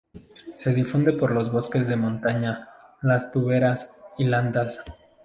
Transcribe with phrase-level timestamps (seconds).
[0.55, 2.69] Se difunde por los bosques de montaña,
[3.03, 4.81] las turberas y landas.